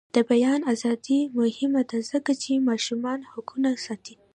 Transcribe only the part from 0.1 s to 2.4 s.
د بیان ازادي مهمه ده ځکه